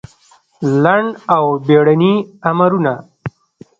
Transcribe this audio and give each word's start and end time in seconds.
لنډ 0.83 1.09
او 1.35 1.45
بېړني 1.67 2.13
امرونه 2.49 2.93